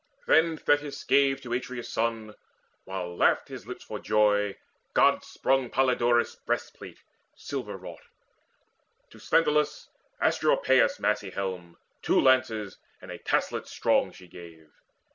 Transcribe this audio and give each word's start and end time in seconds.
Then 0.25 0.57
Thetis 0.57 1.03
gave 1.03 1.41
To 1.41 1.53
Atreus' 1.53 1.87
son, 1.87 2.33
while 2.85 3.15
laughed 3.15 3.49
his 3.49 3.67
lips 3.67 3.83
for 3.83 3.99
joy, 3.99 4.57
God 4.95 5.23
sprung 5.23 5.69
Polydorus' 5.69 6.37
breastplate 6.43 7.03
silver 7.35 7.77
wrought. 7.77 8.01
To 9.11 9.19
Sthenelus 9.19 9.89
Asteropaeus' 10.19 10.99
massy 10.99 11.29
helm, 11.29 11.77
Two 12.01 12.19
lances, 12.19 12.79
and 12.99 13.11
a 13.11 13.19
taslet 13.19 13.67
strong, 13.67 14.11
she 14.11 14.27
gave. 14.27 14.71